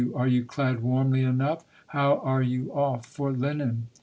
[0.15, 1.63] Are you clad warmly enough?
[1.89, 3.85] How are you off for linen?"